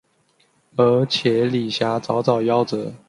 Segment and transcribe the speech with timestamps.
[0.75, 2.91] 而且李遐早早夭折。